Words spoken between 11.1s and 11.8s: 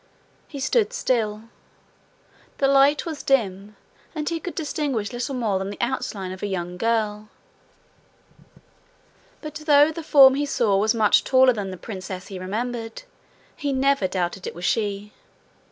taller than the